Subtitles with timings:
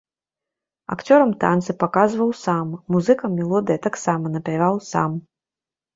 [0.93, 5.11] Акцёрам танцы паказваў сам, музыкам мелодыя таксама напяваў сам.